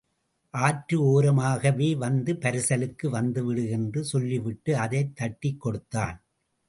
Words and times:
ஆற்று 0.51 1.03
ஓரமாகவே 1.03 1.97
வந்து 1.97 2.33
பரிசலுக்கு 2.33 3.07
வந்துவிடு 3.07 3.69
என்று 3.69 4.03
சொல்லிவிட்டு 4.03 4.77
அதைத் 4.77 5.15
தட்டிக் 5.15 5.61
கொடுத்தான். 5.61 6.23